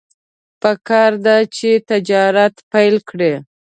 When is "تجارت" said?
1.91-2.55